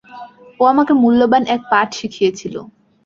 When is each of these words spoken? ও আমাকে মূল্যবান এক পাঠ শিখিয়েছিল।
ও 0.59 0.63
আমাকে 0.63 0.93
মূল্যবান 0.93 1.43
এক 1.55 1.61
পাঠ 1.71 1.87
শিখিয়েছিল। 1.99 2.55